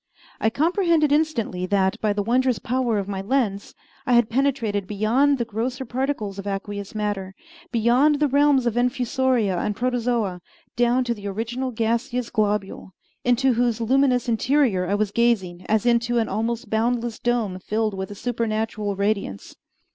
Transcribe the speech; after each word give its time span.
I 0.39 0.49
comprehended 0.49 1.11
instantly 1.11 1.67
that, 1.67 2.01
by 2.01 2.11
the 2.11 2.23
wondrous 2.23 2.57
power 2.57 2.97
of 2.97 3.07
my 3.07 3.21
lens, 3.21 3.75
I 4.07 4.13
had 4.13 4.31
penetrated 4.31 4.87
beyond 4.87 5.37
the 5.37 5.45
grosser 5.45 5.85
particles 5.85 6.39
of 6.39 6.47
aqueous 6.47 6.95
matter, 6.95 7.35
beyond 7.71 8.19
the 8.19 8.27
realms 8.27 8.65
of 8.65 8.75
infusoria 8.75 9.59
and 9.59 9.75
protozoa, 9.75 10.41
down 10.75 11.03
to 11.03 11.13
the 11.13 11.27
original 11.27 11.69
gaseous 11.69 12.31
globule, 12.31 12.95
into 13.23 13.53
whose 13.53 13.79
luminous 13.79 14.27
interior 14.27 14.87
I 14.87 14.95
was 14.95 15.11
gazing 15.11 15.67
as 15.69 15.85
into 15.85 16.17
an 16.17 16.27
almost 16.27 16.71
boundless 16.71 17.19
dome 17.19 17.59
filled 17.59 17.93
with 17.93 18.09
a 18.09 18.15
supernatural 18.15 18.95
radiance. 18.95 19.55